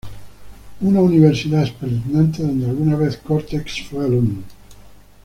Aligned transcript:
Una 0.79 0.99
universidad 0.99 1.61
espeluznante 1.61 2.41
donde 2.41 2.65
alguna 2.67 2.95
vez, 2.95 3.17
Cortex 3.17 3.83
fue 3.87 4.03
alumno. 4.03 4.41